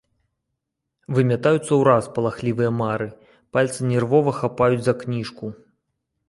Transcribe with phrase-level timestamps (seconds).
[1.17, 3.07] Вымятаюцца ўраз палахлівыя мары,
[3.57, 5.45] пальцы нервова хапаюць за кніжку.